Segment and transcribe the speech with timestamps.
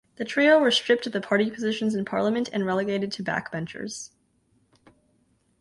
[0.15, 4.09] The trio were stripped of the party positions in Parliament and relegated to backbenchers.